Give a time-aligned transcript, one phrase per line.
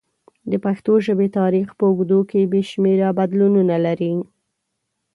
[0.51, 4.13] د پښتو ژبې تاریخ په اوږدو کې بې شمېره بدلونونه لري.